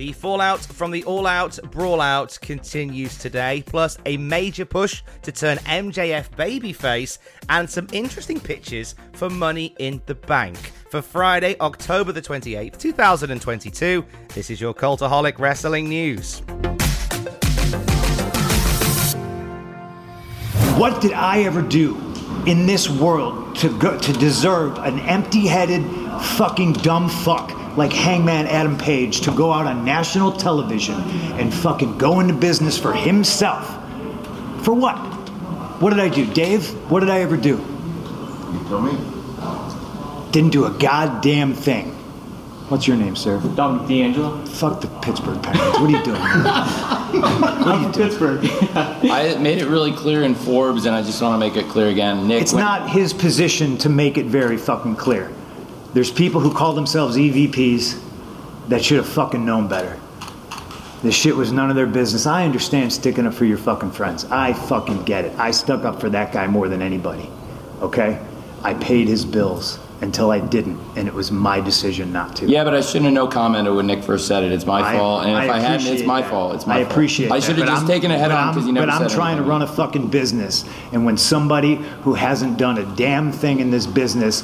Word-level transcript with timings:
The 0.00 0.12
fallout 0.12 0.60
from 0.60 0.92
the 0.92 1.04
All 1.04 1.26
Out 1.26 1.58
Brawl 1.72 2.00
Out 2.00 2.38
continues 2.40 3.18
today, 3.18 3.62
plus 3.66 3.98
a 4.06 4.16
major 4.16 4.64
push 4.64 5.02
to 5.20 5.30
turn 5.30 5.58
MJF 5.58 6.30
babyface 6.38 7.18
and 7.50 7.68
some 7.68 7.86
interesting 7.92 8.40
pitches 8.40 8.94
for 9.12 9.28
Money 9.28 9.74
in 9.78 10.00
the 10.06 10.14
Bank. 10.14 10.56
For 10.88 11.02
Friday, 11.02 11.54
October 11.60 12.12
the 12.12 12.22
28th, 12.22 12.78
2022, 12.78 14.02
this 14.32 14.48
is 14.48 14.58
your 14.58 14.72
Cultaholic 14.72 15.38
Wrestling 15.38 15.90
News. 15.90 16.38
What 20.78 21.02
did 21.02 21.12
I 21.12 21.42
ever 21.42 21.60
do 21.60 21.94
in 22.46 22.64
this 22.64 22.88
world 22.88 23.54
to 23.56 23.78
go, 23.78 23.98
to 23.98 24.12
deserve 24.14 24.78
an 24.78 24.98
empty-headed, 25.00 25.84
fucking 26.38 26.72
dumb 26.72 27.10
fuck 27.10 27.59
like 27.76 27.92
Hangman 27.92 28.46
Adam 28.46 28.76
Page 28.76 29.20
to 29.22 29.32
go 29.32 29.52
out 29.52 29.66
on 29.66 29.84
national 29.84 30.32
television 30.32 30.94
and 31.38 31.52
fucking 31.52 31.98
go 31.98 32.20
into 32.20 32.34
business 32.34 32.78
for 32.78 32.92
himself? 32.92 33.66
For 34.64 34.74
what? 34.74 34.96
What 35.80 35.90
did 35.90 36.00
I 36.00 36.08
do, 36.08 36.26
Dave? 36.32 36.68
What 36.90 37.00
did 37.00 37.10
I 37.10 37.20
ever 37.20 37.36
do? 37.36 37.56
You 38.52 38.64
tell 38.68 38.80
me. 38.82 38.92
Didn't 40.32 40.50
do 40.50 40.66
a 40.66 40.70
goddamn 40.70 41.54
thing. 41.54 41.92
What's 42.68 42.86
your 42.86 42.96
name, 42.96 43.16
sir? 43.16 43.40
Dominic 43.56 43.88
D'Angelo. 43.88 44.44
Fuck 44.46 44.80
the 44.80 44.86
Pittsburgh 45.02 45.42
Penguins. 45.42 45.72
What 45.80 45.82
are 45.82 45.90
you 45.90 46.04
doing? 46.04 46.20
I'm 46.22 47.82
from 47.82 47.92
Pittsburgh. 47.92 48.40
I 48.76 49.36
made 49.40 49.58
it 49.58 49.66
really 49.66 49.92
clear 49.92 50.22
in 50.22 50.36
Forbes, 50.36 50.86
and 50.86 50.94
I 50.94 51.02
just 51.02 51.20
want 51.20 51.34
to 51.34 51.38
make 51.38 51.56
it 51.56 51.68
clear 51.68 51.88
again. 51.88 52.28
Nick, 52.28 52.42
It's 52.42 52.52
when- 52.52 52.62
not 52.62 52.88
his 52.88 53.12
position 53.12 53.76
to 53.78 53.88
make 53.88 54.18
it 54.18 54.26
very 54.26 54.56
fucking 54.56 54.94
clear. 54.96 55.32
There's 55.92 56.10
people 56.10 56.40
who 56.40 56.52
call 56.54 56.72
themselves 56.74 57.16
EVPs 57.16 58.00
that 58.68 58.84
should 58.84 58.98
have 58.98 59.08
fucking 59.08 59.44
known 59.44 59.68
better. 59.68 59.98
This 61.02 61.14
shit 61.14 61.34
was 61.34 61.50
none 61.50 61.70
of 61.70 61.76
their 61.76 61.86
business. 61.86 62.26
I 62.26 62.44
understand 62.44 62.92
sticking 62.92 63.26
up 63.26 63.34
for 63.34 63.44
your 63.46 63.58
fucking 63.58 63.92
friends. 63.92 64.24
I 64.26 64.52
fucking 64.52 65.04
get 65.04 65.24
it. 65.24 65.36
I 65.38 65.50
stuck 65.50 65.84
up 65.84 66.00
for 66.00 66.10
that 66.10 66.32
guy 66.32 66.46
more 66.46 66.68
than 66.68 66.82
anybody. 66.82 67.28
Okay? 67.80 68.20
I 68.62 68.74
paid 68.74 69.08
his 69.08 69.24
bills 69.24 69.78
until 70.02 70.30
I 70.30 70.40
didn't, 70.40 70.78
and 70.96 71.08
it 71.08 71.12
was 71.14 71.30
my 71.30 71.60
decision 71.60 72.12
not 72.12 72.36
to. 72.36 72.46
Yeah, 72.46 72.64
but 72.64 72.74
I 72.74 72.80
shouldn't 72.82 73.04
have 73.06 73.14
no 73.14 73.26
commented 73.28 73.74
when 73.74 73.86
Nick 73.86 74.02
first 74.02 74.26
said 74.26 74.44
it. 74.44 74.52
It's 74.52 74.64
my 74.66 74.80
I- 74.80 74.96
fault, 74.96 75.24
and 75.26 75.32
if 75.44 75.50
I, 75.50 75.58
hadn't, 75.58 75.86
it's 75.88 76.04
my 76.06 76.20
that. 76.22 76.30
fault. 76.30 76.54
It's 76.54 76.66
my 76.66 76.76
I 76.76 76.80
fault. 76.82 76.92
appreciate. 76.92 77.32
I 77.32 77.40
should 77.40 77.56
have 77.58 77.66
just 77.66 77.78
I'm- 77.82 77.86
taken 77.86 78.10
it 78.10 78.18
head 78.18 78.30
on 78.30 78.52
because 78.54 78.66
you 78.66 78.72
never 78.72 78.90
said. 78.90 78.98
But 78.98 79.04
I'm 79.04 79.10
trying 79.10 79.36
to 79.38 79.42
run 79.42 79.60
a 79.62 79.66
fucking 79.66 80.08
business, 80.08 80.64
and 80.92 81.04
when 81.04 81.16
somebody 81.18 81.76
who 82.02 82.14
hasn't 82.14 82.56
done 82.58 82.78
a 82.78 82.84
damn 82.96 83.30
thing 83.32 83.60
in 83.60 83.70
this 83.70 83.86
business 83.86 84.42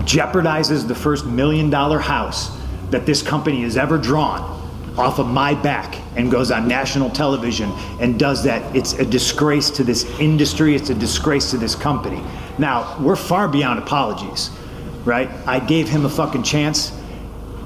jeopardizes 0.00 0.86
the 0.86 0.94
first 0.94 1.26
million 1.26 1.70
dollar 1.70 1.98
house 1.98 2.56
that 2.90 3.06
this 3.06 3.22
company 3.22 3.62
has 3.62 3.76
ever 3.76 3.98
drawn 3.98 4.52
off 4.96 5.18
of 5.18 5.26
my 5.26 5.54
back 5.54 5.96
and 6.16 6.30
goes 6.30 6.50
on 6.50 6.68
national 6.68 7.10
television 7.10 7.70
and 8.00 8.18
does 8.18 8.44
that, 8.44 8.74
it's 8.76 8.92
a 8.94 9.04
disgrace 9.04 9.70
to 9.70 9.82
this 9.82 10.04
industry. 10.20 10.76
It's 10.76 10.90
a 10.90 10.94
disgrace 10.94 11.50
to 11.50 11.58
this 11.58 11.74
company. 11.74 12.22
Now 12.58 12.96
we're 13.00 13.16
far 13.16 13.48
beyond 13.48 13.80
apologies, 13.80 14.50
right? 15.04 15.28
I 15.46 15.58
gave 15.58 15.88
him 15.88 16.04
a 16.04 16.10
fucking 16.10 16.44
chance 16.44 16.92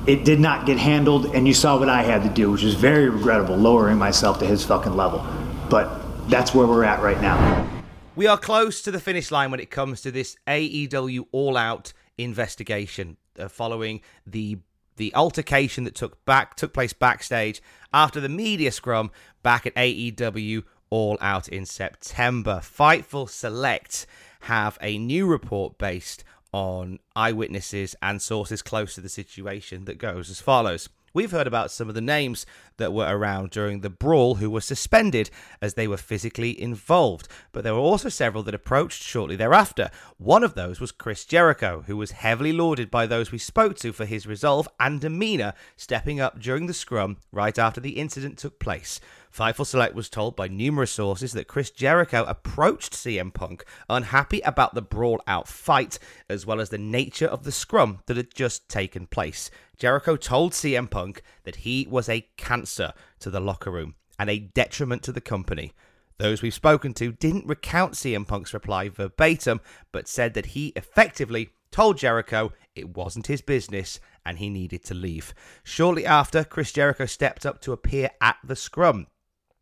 it 0.07 0.25
did 0.25 0.41
not 0.41 0.65
get 0.65 0.79
handled, 0.79 1.35
and 1.35 1.47
you 1.47 1.53
saw 1.53 1.79
what 1.79 1.91
I 1.91 2.03
had 2.03 2.23
to 2.23 2.31
do, 2.31 2.51
which 2.51 2.63
was 2.63 2.75
very 2.75 3.11
regrettable, 3.11 3.57
lowering 3.57 3.99
myself 3.99 4.39
to 4.39 4.47
his 4.47 4.65
fucking 4.65 4.97
level. 4.97 5.27
But 5.69 6.01
that's 6.31 6.55
where 6.55 6.67
we're 6.67 6.85
at 6.85 7.03
right 7.03 7.21
now. 7.21 7.78
We 8.19 8.27
are 8.27 8.37
close 8.37 8.83
to 8.83 8.91
the 8.91 8.99
finish 8.99 9.31
line 9.31 9.53
when 9.53 9.61
it 9.61 9.71
comes 9.71 10.01
to 10.01 10.11
this 10.11 10.35
AEW 10.49 11.27
All 11.31 11.57
Out 11.57 11.93
investigation 12.19 13.17
uh, 13.39 13.47
following 13.47 14.01
the 14.27 14.59
the 14.97 15.15
altercation 15.15 15.85
that 15.85 15.95
took 15.95 16.25
back 16.25 16.57
took 16.57 16.73
place 16.73 16.93
backstage 16.93 17.63
after 17.95 18.19
the 18.19 18.29
media 18.29 18.73
scrum 18.73 19.13
back 19.45 19.67
at 19.67 19.75
AEW 19.77 20.65
All 20.91 21.17
Out 21.21 21.47
in 21.47 21.65
September. 21.65 22.61
Fightful 22.61 23.31
Select 23.31 24.05
have 24.41 24.79
a 24.83 24.99
new 24.99 25.25
report 25.25 25.79
based 25.79 26.25
on 26.51 26.99
eyewitnesses 27.15 27.95
and 28.03 28.21
sources 28.21 28.63
close 28.63 28.97
to 28.97 29.01
the 29.01 29.09
situation 29.09 29.85
that 29.85 29.97
goes 29.97 30.29
as 30.29 30.41
follows. 30.41 30.89
We've 31.15 31.31
heard 31.31 31.47
about 31.47 31.71
some 31.71 31.89
of 31.89 31.95
the 31.95 32.01
names 32.01 32.45
that 32.77 32.93
were 32.93 33.07
around 33.09 33.51
during 33.51 33.81
the 33.81 33.91
brawl 33.91 34.37
who 34.37 34.51
were 34.51 34.61
suspended 34.61 35.31
as 35.61 35.75
they 35.75 35.89
were 35.89 35.97
physically 35.97 36.61
involved, 36.61 37.29
but 37.53 37.65
there 37.65 37.75
were 37.75 37.81
also 37.81 38.09
several 38.09 38.43
that 38.45 38.55
approached 38.55 39.03
shortly 39.03 39.35
thereafter. 39.35 39.91
One 40.19 40.45
of 40.45 40.55
those 40.55 40.81
was 40.81 40.93
Chris 40.93 41.25
Jericho, 41.25 41.85
who 41.87 41.97
was 41.97 42.11
heavily 42.13 42.53
lauded 42.53 42.91
by 42.91 43.07
those 43.07 43.33
we 43.33 43.39
spoke 43.39 43.77
to 43.79 43.93
for 43.93 44.05
his 44.05 44.27
resolve 44.27 44.69
and 44.79 45.01
demeanour, 45.01 45.55
stepping 45.77 46.21
up 46.21 46.39
during 46.39 46.67
the 46.67 46.75
scrum 46.75 47.17
right 47.33 47.59
after 47.59 47.81
the 47.81 47.99
incident 47.99 48.39
took 48.39 48.59
place. 48.59 49.01
Fightful 49.39 49.67
Select 49.67 49.95
was 49.95 50.09
told 50.09 50.35
by 50.35 50.49
numerous 50.49 50.91
sources 50.91 51.31
that 51.35 51.47
Chris 51.47 51.71
Jericho 51.71 52.25
approached 52.25 52.93
CM 52.93 53.33
Punk 53.33 53.65
unhappy 53.89 54.41
about 54.41 54.75
the 54.75 54.83
brawl 54.83 55.23
out 55.29 55.47
fight, 55.47 56.01
as 56.29 56.45
well 56.45 56.61
as 56.61 56.71
the 56.71 56.77
nature 56.77 57.29
of 57.29 57.45
the 57.45 57.53
scrum 57.53 58.01
that 58.07 58.17
had 58.17 58.35
just 58.35 58.69
taken 58.69 59.07
place. 59.07 59.49
Jericho 59.77 60.17
told 60.17 60.55
CM 60.55 60.91
Punk 60.91 61.23
that 61.45 61.55
he 61.55 61.87
was 61.89 62.09
a 62.09 62.27
cancer 62.37 62.93
to 63.21 63.31
the 63.31 63.39
locker 63.39 63.71
room 63.71 63.95
and 64.19 64.29
a 64.29 64.41
detriment 64.41 65.05
to 65.05 65.13
the 65.13 65.21
company. 65.21 65.73
Those 66.17 66.43
we've 66.43 66.53
spoken 66.53 66.93
to 66.95 67.13
didn't 67.13 67.47
recount 67.47 67.93
CM 67.93 68.27
Punk's 68.27 68.53
reply 68.53 68.89
verbatim, 68.89 69.61
but 69.93 70.09
said 70.09 70.35
that 70.35 70.47
he 70.47 70.73
effectively 70.75 71.51
told 71.71 71.97
Jericho 71.97 72.53
it 72.75 72.97
wasn't 72.97 73.29
his 73.29 73.41
business 73.41 74.01
and 74.27 74.39
he 74.39 74.51
needed 74.51 74.83
to 74.87 74.95
leave. 74.95 75.33
Shortly 75.63 76.05
after, 76.05 76.43
Chris 76.43 76.73
Jericho 76.73 77.07
stepped 77.07 77.47
up 77.47 77.61
to 77.61 77.73
appear 77.73 78.11
at 78.21 78.39
the 78.43 78.57
scrum. 78.57 79.07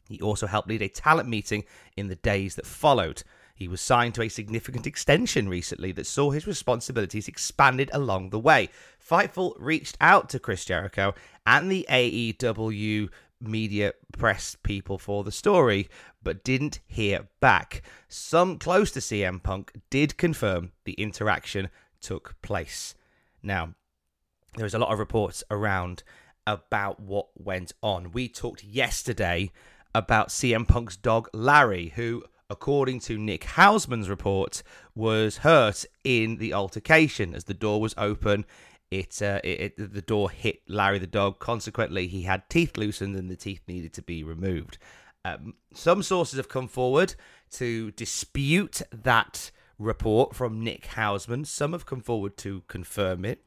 He 0.08 0.20
also 0.20 0.46
helped 0.46 0.68
lead 0.68 0.82
a 0.82 0.88
talent 0.88 1.28
meeting 1.28 1.64
in 1.96 2.08
the 2.08 2.16
days 2.16 2.54
that 2.54 2.66
followed. 2.66 3.22
He 3.54 3.68
was 3.68 3.80
signed 3.80 4.14
to 4.14 4.22
a 4.22 4.28
significant 4.28 4.86
extension 4.86 5.48
recently 5.48 5.90
that 5.92 6.06
saw 6.06 6.30
his 6.30 6.46
responsibilities 6.46 7.26
expanded 7.26 7.90
along 7.92 8.30
the 8.30 8.38
way. 8.38 8.68
Fightful 8.98 9.54
reached 9.58 9.96
out 10.00 10.28
to 10.28 10.38
Chris 10.38 10.64
Jericho 10.64 11.14
and 11.46 11.70
the 11.70 11.86
AEW 11.88 13.08
media 13.40 13.92
press 14.16 14.56
people 14.62 14.98
for 14.98 15.24
the 15.24 15.32
story, 15.32 15.88
but 16.22 16.44
didn't 16.44 16.80
hear 16.86 17.28
back. 17.40 17.82
Some 18.08 18.58
close 18.58 18.90
to 18.92 19.00
CM 19.00 19.42
Punk 19.42 19.72
did 19.90 20.18
confirm 20.18 20.72
the 20.84 20.92
interaction 20.94 21.70
took 22.00 22.34
place. 22.42 22.94
Now, 23.42 23.74
there's 24.56 24.74
a 24.74 24.78
lot 24.78 24.92
of 24.92 24.98
reports 24.98 25.42
around 25.50 26.02
about 26.46 27.00
what 27.00 27.28
went 27.34 27.72
on. 27.82 28.12
We 28.12 28.28
talked 28.28 28.64
yesterday 28.64 29.50
about 29.96 30.28
CM 30.28 30.68
Punk's 30.68 30.94
dog 30.94 31.26
Larry, 31.32 31.94
who, 31.96 32.22
according 32.50 33.00
to 33.00 33.16
Nick 33.16 33.44
Hausman's 33.44 34.10
report, 34.10 34.62
was 34.94 35.38
hurt 35.38 35.86
in 36.04 36.36
the 36.36 36.52
altercation 36.52 37.34
as 37.34 37.44
the 37.44 37.54
door 37.54 37.80
was 37.80 37.94
open. 37.96 38.44
It, 38.90 39.22
uh, 39.22 39.40
it, 39.42 39.74
it 39.78 39.94
the 39.94 40.02
door 40.02 40.30
hit 40.30 40.60
Larry 40.68 40.98
the 40.98 41.06
dog. 41.06 41.38
Consequently, 41.38 42.08
he 42.08 42.22
had 42.22 42.48
teeth 42.50 42.76
loosened 42.76 43.16
and 43.16 43.30
the 43.30 43.36
teeth 43.36 43.62
needed 43.66 43.94
to 43.94 44.02
be 44.02 44.22
removed. 44.22 44.76
Um, 45.24 45.54
some 45.72 46.02
sources 46.02 46.36
have 46.36 46.50
come 46.50 46.68
forward 46.68 47.14
to 47.52 47.90
dispute 47.92 48.82
that 48.92 49.50
report 49.78 50.36
from 50.36 50.62
Nick 50.62 50.88
Hausman. 50.88 51.46
Some 51.46 51.72
have 51.72 51.86
come 51.86 52.00
forward 52.00 52.36
to 52.38 52.62
confirm 52.68 53.24
it. 53.24 53.46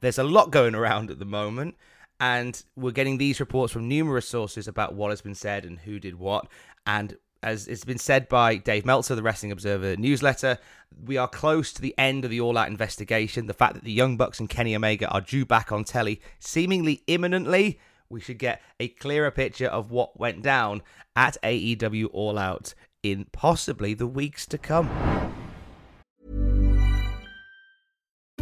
There's 0.00 0.18
a 0.18 0.24
lot 0.24 0.50
going 0.50 0.74
around 0.74 1.10
at 1.10 1.18
the 1.18 1.24
moment, 1.24 1.76
and 2.20 2.62
we're 2.76 2.92
getting 2.92 3.18
these 3.18 3.40
reports 3.40 3.72
from 3.72 3.88
numerous 3.88 4.28
sources 4.28 4.68
about 4.68 4.94
what 4.94 5.10
has 5.10 5.20
been 5.20 5.34
said 5.34 5.64
and 5.64 5.78
who 5.80 5.98
did 5.98 6.18
what. 6.18 6.46
And 6.86 7.16
as 7.42 7.68
it's 7.68 7.84
been 7.84 7.98
said 7.98 8.28
by 8.28 8.56
Dave 8.56 8.86
Meltzer, 8.86 9.14
the 9.14 9.22
Wrestling 9.22 9.52
Observer 9.52 9.96
newsletter, 9.96 10.58
we 11.04 11.16
are 11.16 11.28
close 11.28 11.72
to 11.72 11.82
the 11.82 11.94
end 11.98 12.24
of 12.24 12.30
the 12.30 12.40
All 12.40 12.56
Out 12.56 12.68
investigation. 12.68 13.46
The 13.46 13.54
fact 13.54 13.74
that 13.74 13.84
the 13.84 13.92
Young 13.92 14.16
Bucks 14.16 14.40
and 14.40 14.48
Kenny 14.48 14.74
Omega 14.74 15.08
are 15.08 15.20
due 15.20 15.44
back 15.44 15.70
on 15.72 15.84
telly 15.84 16.20
seemingly 16.38 17.02
imminently, 17.06 17.78
we 18.08 18.20
should 18.20 18.38
get 18.38 18.62
a 18.80 18.88
clearer 18.88 19.30
picture 19.30 19.66
of 19.66 19.90
what 19.90 20.18
went 20.18 20.42
down 20.42 20.82
at 21.14 21.36
AEW 21.42 22.08
All 22.12 22.38
Out 22.38 22.74
in 23.02 23.26
possibly 23.32 23.94
the 23.94 24.06
weeks 24.06 24.46
to 24.46 24.58
come. 24.58 25.25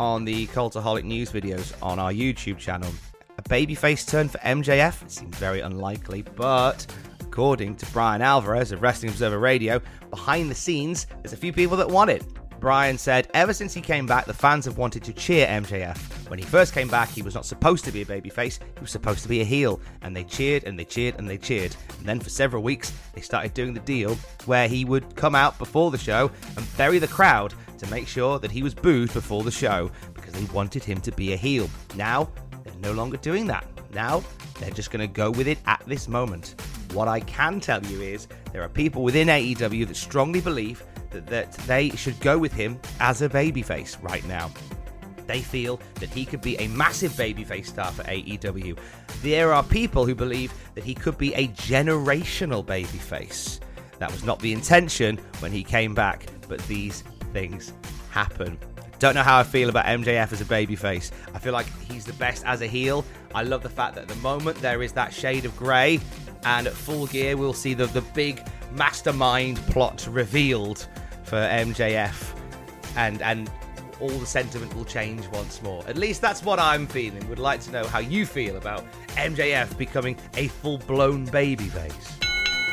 on 0.00 0.24
the 0.24 0.46
Cultaholic 0.46 1.04
news 1.04 1.30
videos 1.30 1.74
on 1.82 1.98
our 1.98 2.10
YouTube 2.10 2.56
channel. 2.56 2.90
A 3.36 3.42
babyface 3.42 4.08
turn 4.08 4.30
for 4.30 4.38
MJF 4.38 5.10
seems 5.10 5.36
very 5.36 5.60
unlikely, 5.60 6.22
but 6.36 6.86
according 7.20 7.76
to 7.76 7.84
Brian 7.92 8.22
Alvarez 8.22 8.72
of 8.72 8.80
Wrestling 8.80 9.10
Observer 9.10 9.38
Radio, 9.38 9.78
behind 10.08 10.50
the 10.50 10.54
scenes, 10.54 11.06
there's 11.22 11.34
a 11.34 11.36
few 11.36 11.52
people 11.52 11.76
that 11.76 11.86
want 11.86 12.08
it. 12.08 12.24
Brian 12.60 12.96
said, 12.96 13.28
ever 13.34 13.52
since 13.52 13.74
he 13.74 13.82
came 13.82 14.06
back, 14.06 14.24
the 14.24 14.32
fans 14.32 14.64
have 14.64 14.78
wanted 14.78 15.04
to 15.04 15.12
cheer 15.12 15.46
MJF. 15.46 16.19
When 16.30 16.38
he 16.38 16.44
first 16.44 16.72
came 16.72 16.86
back, 16.86 17.08
he 17.08 17.22
was 17.22 17.34
not 17.34 17.44
supposed 17.44 17.84
to 17.86 17.90
be 17.90 18.02
a 18.02 18.04
babyface, 18.04 18.60
he 18.60 18.80
was 18.80 18.92
supposed 18.92 19.24
to 19.24 19.28
be 19.28 19.40
a 19.40 19.44
heel. 19.44 19.80
And 20.02 20.14
they 20.14 20.22
cheered 20.22 20.62
and 20.62 20.78
they 20.78 20.84
cheered 20.84 21.16
and 21.18 21.28
they 21.28 21.36
cheered. 21.36 21.74
And 21.98 22.06
then 22.06 22.20
for 22.20 22.30
several 22.30 22.62
weeks, 22.62 22.92
they 23.14 23.20
started 23.20 23.52
doing 23.52 23.74
the 23.74 23.80
deal 23.80 24.14
where 24.46 24.68
he 24.68 24.84
would 24.84 25.16
come 25.16 25.34
out 25.34 25.58
before 25.58 25.90
the 25.90 25.98
show 25.98 26.30
and 26.56 26.76
bury 26.76 27.00
the 27.00 27.08
crowd 27.08 27.52
to 27.78 27.90
make 27.90 28.06
sure 28.06 28.38
that 28.38 28.52
he 28.52 28.62
was 28.62 28.76
booed 28.76 29.12
before 29.12 29.42
the 29.42 29.50
show 29.50 29.90
because 30.14 30.32
they 30.32 30.44
wanted 30.54 30.84
him 30.84 31.00
to 31.00 31.10
be 31.10 31.32
a 31.32 31.36
heel. 31.36 31.68
Now, 31.96 32.30
they're 32.62 32.74
no 32.76 32.92
longer 32.92 33.16
doing 33.16 33.48
that. 33.48 33.66
Now, 33.92 34.22
they're 34.60 34.70
just 34.70 34.92
going 34.92 35.00
to 35.00 35.12
go 35.12 35.32
with 35.32 35.48
it 35.48 35.58
at 35.66 35.82
this 35.88 36.06
moment. 36.06 36.54
What 36.92 37.08
I 37.08 37.18
can 37.18 37.58
tell 37.58 37.84
you 37.86 38.02
is 38.02 38.28
there 38.52 38.62
are 38.62 38.68
people 38.68 39.02
within 39.02 39.26
AEW 39.26 39.84
that 39.88 39.96
strongly 39.96 40.40
believe 40.40 40.84
that, 41.10 41.26
that 41.26 41.52
they 41.66 41.90
should 41.90 42.20
go 42.20 42.38
with 42.38 42.52
him 42.52 42.78
as 43.00 43.20
a 43.20 43.28
babyface 43.28 44.00
right 44.00 44.24
now. 44.28 44.52
They 45.30 45.42
feel 45.42 45.78
that 46.00 46.08
he 46.08 46.24
could 46.24 46.40
be 46.40 46.56
a 46.58 46.66
massive 46.66 47.12
babyface 47.12 47.66
star 47.66 47.92
for 47.92 48.02
AEW. 48.02 48.76
There 49.22 49.52
are 49.52 49.62
people 49.62 50.04
who 50.04 50.16
believe 50.16 50.52
that 50.74 50.82
he 50.82 50.92
could 50.92 51.16
be 51.18 51.32
a 51.34 51.46
generational 51.50 52.66
babyface. 52.66 53.60
That 54.00 54.10
was 54.10 54.24
not 54.24 54.40
the 54.40 54.52
intention 54.52 55.18
when 55.38 55.52
he 55.52 55.62
came 55.62 55.94
back, 55.94 56.26
but 56.48 56.58
these 56.66 57.04
things 57.32 57.72
happen. 58.10 58.58
Don't 58.98 59.14
know 59.14 59.22
how 59.22 59.38
I 59.38 59.44
feel 59.44 59.68
about 59.68 59.84
MJF 59.84 60.32
as 60.32 60.40
a 60.40 60.44
babyface. 60.44 61.12
I 61.32 61.38
feel 61.38 61.52
like 61.52 61.66
he's 61.88 62.04
the 62.04 62.12
best 62.14 62.44
as 62.44 62.60
a 62.60 62.66
heel. 62.66 63.04
I 63.32 63.44
love 63.44 63.62
the 63.62 63.68
fact 63.68 63.94
that 63.94 64.02
at 64.02 64.08
the 64.08 64.16
moment 64.16 64.58
there 64.58 64.82
is 64.82 64.92
that 64.94 65.14
shade 65.14 65.44
of 65.44 65.56
grey, 65.56 66.00
and 66.42 66.66
at 66.66 66.72
full 66.72 67.06
gear 67.06 67.36
we'll 67.36 67.52
see 67.52 67.72
the, 67.72 67.86
the 67.86 68.02
big 68.02 68.44
mastermind 68.72 69.58
plot 69.68 70.08
revealed 70.10 70.88
for 71.22 71.36
MJF, 71.36 72.36
and 72.96 73.22
and 73.22 73.48
all 74.00 74.08
the 74.08 74.26
sentiment 74.26 74.74
will 74.74 74.84
change 74.84 75.26
once 75.28 75.62
more. 75.62 75.82
At 75.86 75.96
least 75.96 76.20
that's 76.20 76.42
what 76.42 76.58
I'm 76.58 76.86
feeling. 76.86 77.28
Would 77.28 77.38
like 77.38 77.60
to 77.62 77.70
know 77.70 77.84
how 77.84 77.98
you 77.98 78.26
feel 78.26 78.56
about 78.56 78.84
MJF 79.10 79.76
becoming 79.76 80.16
a 80.36 80.48
full-blown 80.48 81.26
babyface. 81.28 82.20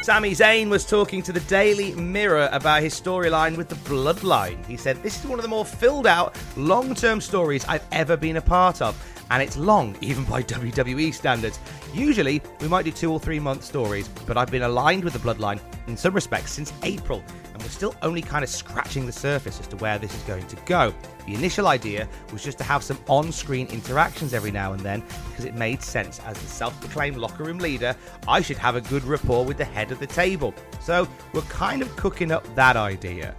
Sami 0.07 0.31
Zayn 0.31 0.69
was 0.69 0.85
talking 0.85 1.21
to 1.21 1.33
the 1.33 1.41
Daily 1.41 1.93
Mirror 1.95 2.47
about 2.53 2.81
his 2.81 2.93
storyline 2.93 3.57
with 3.57 3.67
the 3.67 3.75
Bloodline. 3.75 4.65
He 4.65 4.77
said, 4.77 5.03
This 5.03 5.19
is 5.19 5.29
one 5.29 5.37
of 5.37 5.43
the 5.43 5.49
more 5.49 5.65
filled 5.65 6.07
out, 6.07 6.33
long 6.55 6.95
term 6.95 7.19
stories 7.19 7.65
I've 7.65 7.85
ever 7.91 8.15
been 8.15 8.37
a 8.37 8.41
part 8.41 8.81
of, 8.81 8.95
and 9.29 9.43
it's 9.43 9.57
long, 9.57 9.97
even 9.99 10.23
by 10.23 10.43
WWE 10.43 11.13
standards. 11.13 11.59
Usually, 11.93 12.41
we 12.61 12.69
might 12.69 12.85
do 12.85 12.91
two 12.91 13.11
or 13.11 13.19
three 13.19 13.39
month 13.39 13.65
stories, 13.65 14.07
but 14.25 14.37
I've 14.37 14.49
been 14.49 14.63
aligned 14.63 15.03
with 15.03 15.11
the 15.11 15.19
Bloodline 15.19 15.59
in 15.87 15.97
some 15.97 16.13
respects 16.13 16.53
since 16.53 16.71
April, 16.83 17.21
we're 17.67 17.71
still 17.71 17.95
only 18.01 18.21
kind 18.21 18.45
of 18.45 18.49
scratching 18.49 19.05
the 19.05 19.11
surface 19.11 19.59
as 19.59 19.67
to 19.67 19.75
where 19.75 19.99
this 19.99 20.15
is 20.15 20.21
going 20.23 20.47
to 20.47 20.55
go. 20.65 20.93
The 21.25 21.33
initial 21.33 21.67
idea 21.67 22.07
was 22.31 22.41
just 22.41 22.57
to 22.59 22.63
have 22.63 22.81
some 22.81 22.97
on 23.09 23.29
screen 23.29 23.67
interactions 23.67 24.33
every 24.33 24.51
now 24.51 24.71
and 24.71 24.79
then 24.79 25.03
because 25.29 25.43
it 25.43 25.53
made 25.53 25.83
sense 25.83 26.21
as 26.21 26.39
the 26.39 26.47
self 26.47 26.79
proclaimed 26.79 27.17
locker 27.17 27.43
room 27.43 27.57
leader. 27.57 27.93
I 28.25 28.39
should 28.39 28.57
have 28.57 28.77
a 28.77 28.81
good 28.81 29.03
rapport 29.03 29.43
with 29.43 29.57
the 29.57 29.65
head 29.65 29.91
of 29.91 29.99
the 29.99 30.07
table. 30.07 30.53
So 30.79 31.09
we're 31.33 31.41
kind 31.41 31.81
of 31.81 31.93
cooking 31.97 32.31
up 32.31 32.47
that 32.55 32.77
idea. 32.77 33.35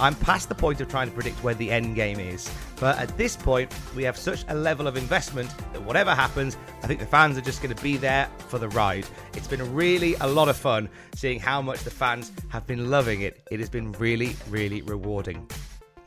I'm 0.00 0.14
past 0.14 0.48
the 0.48 0.54
point 0.54 0.80
of 0.80 0.88
trying 0.88 1.08
to 1.08 1.14
predict 1.14 1.42
where 1.42 1.54
the 1.54 1.70
end 1.70 1.96
game 1.96 2.20
is, 2.20 2.48
but 2.78 2.96
at 2.98 3.16
this 3.16 3.36
point, 3.36 3.74
we 3.96 4.04
have 4.04 4.16
such 4.16 4.44
a 4.48 4.54
level 4.54 4.86
of 4.86 4.96
investment 4.96 5.52
that 5.72 5.82
whatever 5.82 6.14
happens, 6.14 6.56
I 6.82 6.86
think 6.86 7.00
the 7.00 7.06
fans 7.06 7.36
are 7.36 7.40
just 7.40 7.62
going 7.62 7.74
to 7.74 7.82
be 7.82 7.96
there 7.96 8.28
for 8.46 8.58
the 8.58 8.68
ride. 8.68 9.06
It's 9.34 9.48
been 9.48 9.74
really 9.74 10.14
a 10.20 10.26
lot 10.26 10.48
of 10.48 10.56
fun 10.56 10.88
seeing 11.14 11.40
how 11.40 11.60
much 11.60 11.82
the 11.82 11.90
fans 11.90 12.30
have 12.48 12.66
been 12.66 12.90
loving 12.90 13.22
it. 13.22 13.40
It 13.50 13.58
has 13.58 13.68
been 13.68 13.90
really, 13.92 14.36
really 14.48 14.82
rewarding. 14.82 15.48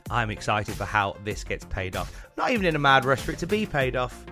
I'm 0.10 0.30
excited 0.30 0.76
for 0.76 0.86
how 0.86 1.18
this 1.24 1.44
gets 1.44 1.66
paid 1.66 1.96
off. 1.96 2.28
Not 2.38 2.52
even 2.52 2.66
in 2.66 2.76
a 2.76 2.80
mad 2.80 3.04
rush 3.04 3.22
for 3.22 3.32
it 3.34 3.40
to 3.40 3.48
be 3.48 3.66
paid 3.66 3.96
off. 3.96 4.26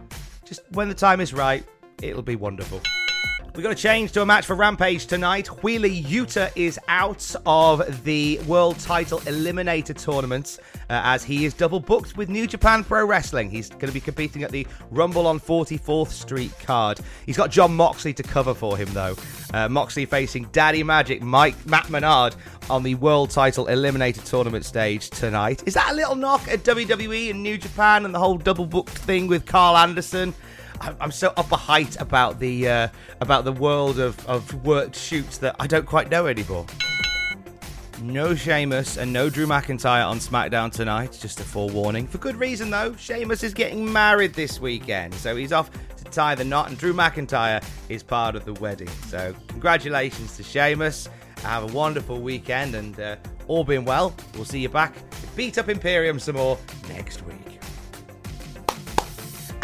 Just 0.45 0.61
when 0.71 0.87
the 0.87 0.95
time 0.95 1.19
is 1.19 1.33
right, 1.33 1.65
it'll 2.01 2.21
be 2.21 2.35
wonderful. 2.35 2.81
We're 3.59 3.63
going 3.63 3.75
to 3.75 3.81
change 3.81 4.13
to 4.13 4.21
a 4.21 4.25
match 4.25 4.45
for 4.45 4.55
Rampage 4.55 5.05
tonight. 5.05 5.47
Wheeler 5.63 5.89
Yuta 5.89 6.49
is 6.55 6.79
out 6.87 7.35
of 7.45 8.05
the 8.05 8.39
World 8.47 8.79
Title 8.79 9.19
Eliminator 9.19 9.93
Tournament 9.93 10.59
uh, 10.89 11.01
as 11.03 11.25
he 11.25 11.43
is 11.43 11.53
double 11.53 11.81
booked 11.81 12.15
with 12.15 12.29
New 12.29 12.47
Japan 12.47 12.85
Pro 12.85 13.05
Wrestling. 13.05 13.49
He's 13.49 13.67
going 13.67 13.87
to 13.87 13.91
be 13.91 13.99
competing 13.99 14.43
at 14.43 14.51
the 14.51 14.65
Rumble 14.91 15.27
on 15.27 15.41
44th 15.41 16.07
Street 16.07 16.53
card. 16.59 17.01
He's 17.25 17.35
got 17.35 17.51
Jon 17.51 17.75
Moxley 17.75 18.13
to 18.13 18.23
cover 18.23 18.53
for 18.53 18.77
him, 18.77 18.87
though. 18.93 19.17
Uh, 19.53 19.67
Moxley 19.67 20.05
facing 20.05 20.45
Daddy 20.53 20.81
Magic, 20.81 21.21
Mike 21.21 21.65
Matt 21.65 21.89
Menard 21.89 22.37
on 22.69 22.83
the 22.83 22.95
World 22.95 23.29
Title 23.29 23.65
Eliminator 23.65 24.23
Tournament 24.23 24.63
stage 24.63 25.09
tonight. 25.09 25.63
Is 25.65 25.73
that 25.73 25.91
a 25.91 25.95
little 25.95 26.15
knock 26.15 26.47
at 26.47 26.63
WWE 26.63 27.31
and 27.31 27.43
New 27.43 27.57
Japan 27.57 28.05
and 28.05 28.15
the 28.15 28.19
whole 28.19 28.37
double 28.37 28.65
booked 28.65 28.97
thing 28.97 29.27
with 29.27 29.45
Karl 29.45 29.75
Anderson? 29.75 30.33
I'm 30.81 31.11
so 31.11 31.33
up 31.37 31.51
a 31.51 31.57
height 31.57 31.99
about 31.99 32.39
the 32.39 32.67
uh, 32.67 32.87
about 33.21 33.45
the 33.45 33.51
world 33.51 33.99
of, 33.99 34.25
of 34.27 34.65
worked 34.65 34.95
shoots 34.95 35.37
that 35.39 35.55
I 35.59 35.67
don't 35.67 35.85
quite 35.85 36.09
know 36.09 36.27
anymore. 36.27 36.65
No 38.01 38.33
Sheamus 38.33 38.97
and 38.97 39.11
no 39.11 39.29
Drew 39.29 39.45
McIntyre 39.45 40.07
on 40.07 40.19
SmackDown 40.19 40.71
tonight, 40.71 41.17
just 41.19 41.39
a 41.41 41.43
forewarning. 41.43 42.07
For 42.07 42.17
good 42.17 42.37
reason 42.37 42.69
though, 42.69 42.95
Sheamus 42.95 43.43
is 43.43 43.53
getting 43.53 43.91
married 43.91 44.33
this 44.33 44.61
weekend, 44.61 45.13
so 45.15 45.35
he's 45.35 45.51
off 45.51 45.69
to 45.97 46.03
tie 46.05 46.35
the 46.35 46.45
knot, 46.45 46.69
and 46.69 46.77
Drew 46.77 46.93
McIntyre 46.93 47.63
is 47.89 48.01
part 48.01 48.35
of 48.35 48.45
the 48.45 48.53
wedding. 48.53 48.89
So 49.07 49.35
congratulations 49.49 50.37
to 50.37 50.43
Sheamus. 50.43 51.09
Have 51.41 51.69
a 51.69 51.73
wonderful 51.73 52.21
weekend, 52.21 52.75
and 52.75 52.97
uh, 52.99 53.15
all 53.47 53.63
being 53.63 53.83
well, 53.83 54.15
we'll 54.35 54.45
see 54.45 54.59
you 54.59 54.69
back. 54.69 54.93
Beat 55.35 55.57
up 55.57 55.67
Imperium 55.67 56.19
some 56.19 56.35
more 56.35 56.57
next 56.87 57.25
week. 57.25 57.48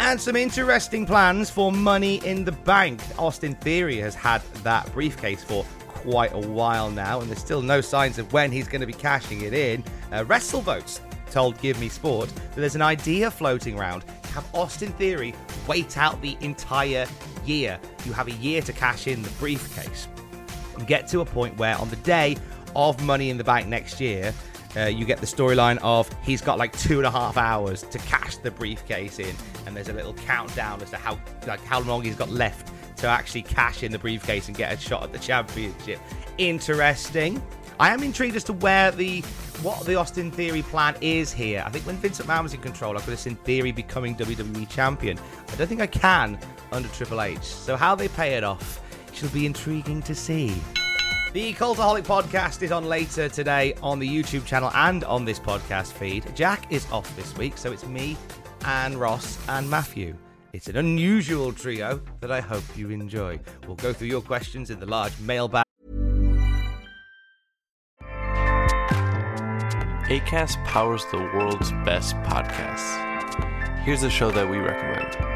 And 0.06 0.20
some 0.20 0.36
interesting 0.36 1.04
plans 1.04 1.50
for 1.50 1.72
Money 1.72 2.24
in 2.24 2.44
the 2.44 2.52
Bank. 2.52 3.02
Austin 3.18 3.56
Theory 3.56 3.96
has 3.96 4.14
had 4.14 4.40
that 4.62 4.90
briefcase 4.92 5.42
for 5.42 5.64
quite 5.88 6.32
a 6.32 6.38
while 6.38 6.92
now, 6.92 7.20
and 7.20 7.28
there's 7.28 7.40
still 7.40 7.60
no 7.60 7.80
signs 7.80 8.16
of 8.16 8.32
when 8.32 8.52
he's 8.52 8.68
going 8.68 8.82
to 8.82 8.86
be 8.86 8.92
cashing 8.92 9.40
it 9.40 9.52
in. 9.52 9.82
Uh, 10.12 10.22
WrestleVotes 10.22 11.00
told 11.32 11.60
Give 11.60 11.80
Me 11.80 11.88
Sport 11.88 12.28
that 12.28 12.54
there's 12.54 12.76
an 12.76 12.82
idea 12.82 13.32
floating 13.32 13.76
around 13.76 14.04
to 14.22 14.28
have 14.28 14.46
Austin 14.54 14.92
Theory 14.92 15.34
wait 15.66 15.98
out 15.98 16.22
the 16.22 16.36
entire 16.40 17.08
year. 17.44 17.76
You 18.04 18.12
have 18.12 18.28
a 18.28 18.34
year 18.34 18.62
to 18.62 18.72
cash 18.72 19.08
in 19.08 19.22
the 19.22 19.30
briefcase 19.40 20.06
and 20.78 20.86
get 20.86 21.08
to 21.08 21.20
a 21.20 21.24
point 21.24 21.56
where 21.56 21.76
on 21.78 21.90
the 21.90 21.96
day 21.96 22.36
of 22.76 23.02
Money 23.02 23.28
in 23.28 23.38
the 23.38 23.44
Bank 23.44 23.66
next 23.66 24.00
year, 24.00 24.32
uh, 24.76 24.86
you 24.86 25.04
get 25.04 25.18
the 25.18 25.26
storyline 25.26 25.78
of 25.78 26.10
he's 26.22 26.40
got 26.42 26.58
like 26.58 26.76
two 26.78 26.98
and 26.98 27.06
a 27.06 27.10
half 27.10 27.36
hours 27.36 27.82
to 27.82 27.98
cash 27.98 28.36
the 28.38 28.50
briefcase 28.50 29.18
in, 29.18 29.34
and 29.66 29.76
there's 29.76 29.88
a 29.88 29.92
little 29.92 30.14
countdown 30.14 30.80
as 30.82 30.90
to 30.90 30.96
how 30.96 31.18
like 31.46 31.60
how 31.64 31.80
long 31.80 32.02
he's 32.02 32.16
got 32.16 32.30
left 32.30 32.72
to 32.98 33.06
actually 33.06 33.42
cash 33.42 33.82
in 33.82 33.92
the 33.92 33.98
briefcase 33.98 34.48
and 34.48 34.56
get 34.56 34.72
a 34.72 34.76
shot 34.76 35.02
at 35.02 35.12
the 35.12 35.18
championship. 35.18 36.00
Interesting. 36.38 37.42
I 37.78 37.92
am 37.92 38.02
intrigued 38.02 38.36
as 38.36 38.44
to 38.44 38.54
where 38.54 38.90
the 38.90 39.20
what 39.62 39.84
the 39.84 39.94
Austin 39.94 40.30
Theory 40.30 40.62
plan 40.62 40.96
is 41.00 41.32
here. 41.32 41.62
I 41.66 41.70
think 41.70 41.86
when 41.86 41.96
Vince 41.96 42.20
McMahon 42.20 42.42
was 42.42 42.54
in 42.54 42.60
control, 42.60 42.96
I 42.96 43.00
could 43.00 43.10
have 43.10 43.20
seen 43.20 43.36
Theory 43.36 43.72
becoming 43.72 44.14
WWE 44.16 44.68
champion. 44.68 45.18
I 45.48 45.56
don't 45.56 45.66
think 45.66 45.80
I 45.80 45.86
can 45.86 46.38
under 46.72 46.88
Triple 46.88 47.20
H. 47.20 47.42
So 47.42 47.76
how 47.76 47.94
they 47.94 48.08
pay 48.08 48.34
it 48.34 48.44
off 48.44 48.80
shall 49.12 49.30
be 49.30 49.46
intriguing 49.46 50.02
to 50.02 50.14
see. 50.14 50.54
The 51.32 51.52
Cultaholic 51.52 52.04
podcast 52.04 52.62
is 52.62 52.72
on 52.72 52.86
later 52.86 53.28
today 53.28 53.74
on 53.82 53.98
the 53.98 54.08
YouTube 54.08 54.46
channel 54.46 54.70
and 54.74 55.04
on 55.04 55.24
this 55.24 55.38
podcast 55.38 55.92
feed. 55.92 56.24
Jack 56.34 56.72
is 56.72 56.90
off 56.90 57.14
this 57.14 57.36
week, 57.36 57.58
so 57.58 57.72
it's 57.72 57.86
me 57.86 58.16
and 58.64 58.94
Ross 58.94 59.38
and 59.48 59.68
Matthew. 59.68 60.16
It's 60.54 60.68
an 60.68 60.76
unusual 60.76 61.52
trio 61.52 62.00
that 62.20 62.32
I 62.32 62.40
hope 62.40 62.64
you 62.74 62.88
enjoy. 62.90 63.38
We'll 63.66 63.76
go 63.76 63.92
through 63.92 64.08
your 64.08 64.22
questions 64.22 64.70
in 64.70 64.80
the 64.80 64.86
large 64.86 65.18
mailbag. 65.20 65.64
ACAST 70.08 70.64
powers 70.64 71.04
the 71.10 71.18
world's 71.18 71.72
best 71.84 72.14
podcasts. 72.22 73.02
Here's 73.82 74.04
a 74.04 74.10
show 74.10 74.30
that 74.30 74.48
we 74.48 74.56
recommend. 74.56 75.35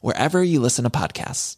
wherever 0.00 0.42
you 0.42 0.60
listen 0.60 0.84
to 0.84 0.90
podcasts. 0.90 1.56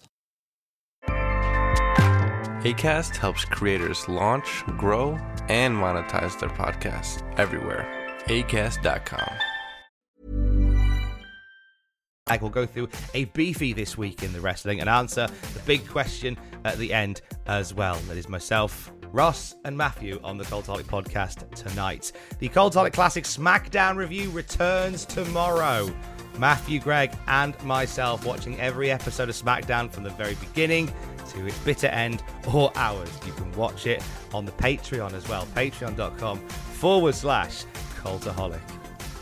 ACAST 2.64 3.16
helps 3.16 3.44
creators 3.44 4.08
launch, 4.08 4.64
grow, 4.78 5.18
and 5.48 5.76
monetize 5.76 6.40
their 6.40 6.48
podcasts 6.48 7.22
everywhere. 7.38 7.86
ACAST.com. 8.26 9.28
I 12.26 12.38
will 12.38 12.48
go 12.48 12.64
through 12.64 12.88
a 13.12 13.26
beefy 13.26 13.74
this 13.74 13.98
week 13.98 14.22
in 14.22 14.32
the 14.32 14.40
wrestling 14.40 14.80
and 14.80 14.88
answer 14.88 15.26
the 15.52 15.60
big 15.66 15.86
question 15.86 16.38
at 16.64 16.78
the 16.78 16.90
end 16.90 17.20
as 17.46 17.74
well. 17.74 17.96
That 18.08 18.16
is 18.16 18.30
myself, 18.30 18.90
Ross, 19.14 19.54
and 19.64 19.76
Matthew 19.76 20.18
on 20.24 20.36
the 20.36 20.44
Cultaholic 20.44 20.86
podcast 20.86 21.48
tonight. 21.54 22.10
The 22.40 22.48
Cultaholic 22.48 22.92
Classic 22.92 23.22
SmackDown 23.22 23.94
review 23.94 24.28
returns 24.30 25.04
tomorrow. 25.06 25.88
Matthew, 26.36 26.80
Greg, 26.80 27.16
and 27.28 27.60
myself 27.62 28.26
watching 28.26 28.60
every 28.60 28.90
episode 28.90 29.28
of 29.28 29.36
SmackDown 29.36 29.88
from 29.88 30.02
the 30.02 30.10
very 30.10 30.34
beginning 30.34 30.92
to 31.28 31.46
its 31.46 31.56
bitter 31.58 31.86
end 31.86 32.24
or 32.52 32.72
ours. 32.74 33.08
You 33.24 33.32
can 33.34 33.52
watch 33.52 33.86
it 33.86 34.02
on 34.32 34.44
the 34.44 34.52
Patreon 34.52 35.12
as 35.12 35.28
well, 35.28 35.46
patreon.com 35.54 36.40
forward 36.48 37.14
slash 37.14 37.64
cultaholic. 38.02 38.60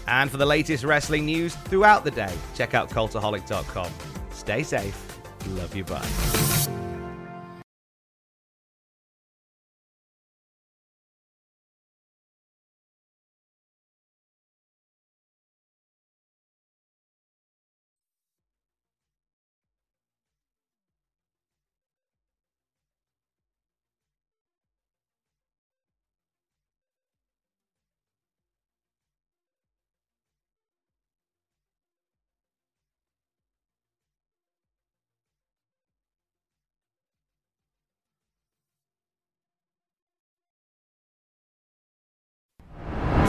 And 0.09 0.31
for 0.31 0.39
the 0.39 0.47
latest 0.47 0.85
wrestling 0.85 1.27
news 1.27 1.55
throughout 1.55 2.03
the 2.03 2.11
day, 2.11 2.33
check 2.55 2.73
out 2.73 2.89
cultaholic.com. 2.89 3.93
Stay 4.31 4.63
safe. 4.63 5.21
Love 5.49 5.77
you. 5.77 5.85
Bye. 5.85 6.82